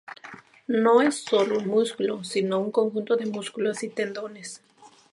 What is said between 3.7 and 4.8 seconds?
y tendones.